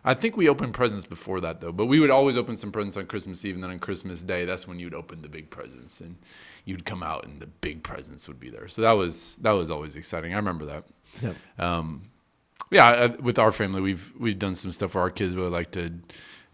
[0.05, 1.72] I think we opened presents before that though.
[1.72, 4.44] But we would always open some presents on Christmas Eve, and then on Christmas Day,
[4.44, 6.16] that's when you'd open the big presents, and
[6.64, 8.66] you'd come out, and the big presents would be there.
[8.68, 10.32] So that was that was always exciting.
[10.32, 10.84] I remember that.
[11.22, 11.36] Yep.
[11.59, 12.03] Um,
[12.70, 15.70] yeah, uh, with our family, we've we've done some stuff where our kids really like
[15.72, 15.92] to,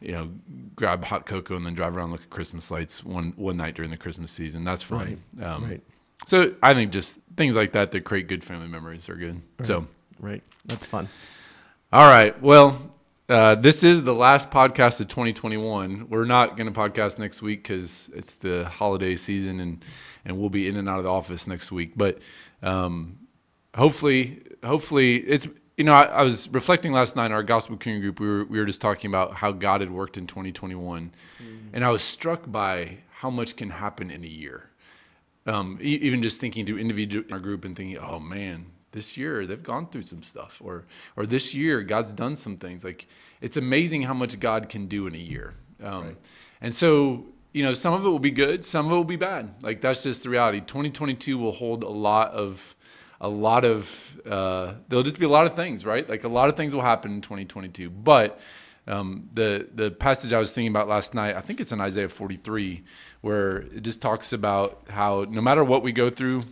[0.01, 0.31] you know,
[0.77, 3.75] grab hot cocoa and then drive around and look at Christmas lights one one night
[3.77, 4.65] during the Christmas season.
[4.65, 5.23] That's fun.
[5.41, 5.83] Um, right.
[6.27, 9.41] So I think just things like that that create good family memories are good.
[9.63, 9.87] So
[10.21, 10.43] Right.
[10.67, 11.09] That's fun.
[11.93, 12.95] all right, well.
[13.29, 16.07] Uh, this is the last podcast of 2021.
[16.09, 19.85] We're not going to podcast next week because it's the holiday season, and
[20.25, 21.93] and we'll be in and out of the office next week.
[21.95, 22.21] But
[22.63, 23.19] um,
[23.75, 28.07] hopefully, hopefully it's you know I, I was reflecting last night in our gospel community
[28.07, 28.19] group.
[28.19, 31.13] We were we were just talking about how God had worked in 2021,
[31.75, 34.71] and I was struck by how much can happen in a year.
[35.45, 39.17] Um, e- even just thinking to individual in our group and thinking, oh man, this
[39.17, 40.85] year they've gone through some stuff, or
[41.17, 42.85] or this year God's done some things.
[42.85, 43.07] Like
[43.41, 45.55] it's amazing how much God can do in a year.
[45.83, 46.17] Um, Right.
[46.61, 49.17] And so you know, some of it will be good, some of it will be
[49.17, 49.55] bad.
[49.63, 50.61] Like that's just the reality.
[50.61, 52.77] 2022 will hold a lot of
[53.21, 53.91] a lot of
[54.27, 56.09] uh, there'll just be a lot of things, right?
[56.09, 57.91] Like a lot of things will happen in 2022.
[57.91, 58.39] But
[58.87, 62.09] um, the the passage I was thinking about last night, I think it's in Isaiah
[62.09, 62.83] 43,
[63.21, 66.45] where it just talks about how no matter what we go through,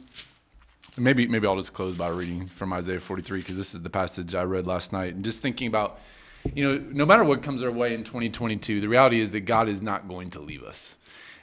[0.97, 4.34] maybe maybe I'll just close by reading from Isaiah 43 because this is the passage
[4.34, 6.01] I read last night, and just thinking about,
[6.55, 9.68] you know, no matter what comes our way in 2022, the reality is that God
[9.68, 10.97] is not going to leave us.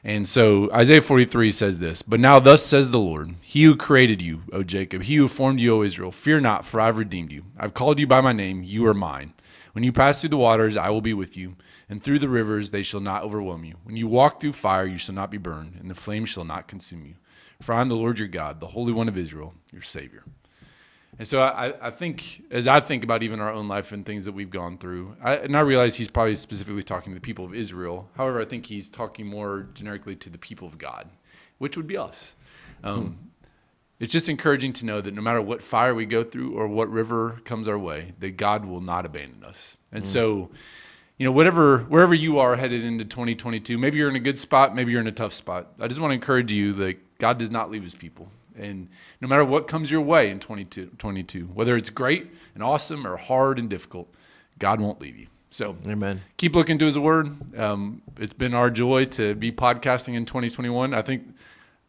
[0.06, 4.22] And so Isaiah 43 says this, but now thus says the Lord, he who created
[4.22, 7.46] you, O Jacob, he who formed you, O Israel, fear not, for I've redeemed you.
[7.58, 9.34] I've called you by my name, you are mine.
[9.72, 11.56] When you pass through the waters, I will be with you,
[11.88, 13.76] and through the rivers, they shall not overwhelm you.
[13.84, 16.68] When you walk through fire, you shall not be burned, and the flame shall not
[16.68, 17.16] consume you.
[17.62, 20.24] For I am the Lord your God, the Holy One of Israel, your Savior.
[21.20, 24.26] And so I, I think, as I think about even our own life and things
[24.26, 27.46] that we've gone through, I, and I realize he's probably specifically talking to the people
[27.46, 28.10] of Israel.
[28.18, 31.08] However, I think he's talking more generically to the people of God,
[31.60, 32.36] which would be us.
[32.84, 33.30] Um,
[34.00, 36.90] It's just encouraging to know that no matter what fire we go through or what
[36.90, 39.78] river comes our way, that God will not abandon us.
[39.94, 40.50] And so,
[41.18, 44.76] you know, whatever wherever you are headed into 2022, maybe you're in a good spot,
[44.76, 45.74] maybe you're in a tough spot.
[45.80, 48.30] I just want to encourage you that God does not leave his people.
[48.56, 48.90] And
[49.22, 53.58] no matter what comes your way in 2022, whether it's great and awesome or hard
[53.58, 54.14] and difficult,
[54.60, 55.28] God won't leave you.
[55.50, 56.22] So Amen.
[56.38, 57.58] keep looking to his word.
[57.60, 60.94] Um, it's been our joy to be podcasting in 2021.
[60.94, 61.28] I think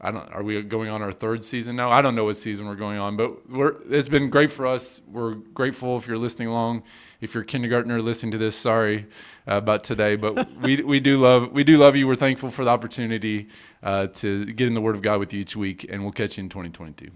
[0.01, 0.31] I don't.
[0.33, 1.91] Are we going on our third season now?
[1.91, 3.77] I don't know what season we're going on, but we're.
[3.89, 5.01] It's been great for us.
[5.11, 6.83] We're grateful if you're listening along.
[7.25, 9.07] If you're a kindergartner listening to this, sorry
[9.49, 12.07] uh, about today, but we we do love we do love you.
[12.07, 13.49] We're thankful for the opportunity
[13.83, 16.37] uh, to get in the Word of God with you each week, and we'll catch
[16.37, 17.11] you in 2022.